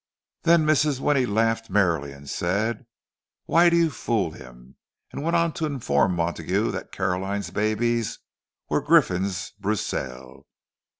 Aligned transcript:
Then 0.41 0.65
Mrs. 0.65 0.99
Winnie 0.99 1.27
laughed 1.27 1.69
merrily 1.69 2.11
and 2.11 2.27
said, 2.27 2.87
"Why 3.45 3.69
do 3.69 3.77
you 3.77 3.91
fool 3.91 4.31
him?" 4.31 4.77
and 5.11 5.21
went 5.21 5.35
on 5.35 5.53
to 5.53 5.67
inform 5.67 6.15
Montague 6.15 6.71
that 6.71 6.91
Caroline's 6.91 7.51
"babies" 7.51 8.17
were 8.67 8.81
_griffons 8.83 9.51
Bruxelloises. 9.61 10.45